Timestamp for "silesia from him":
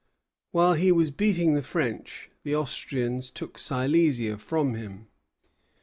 3.59-5.09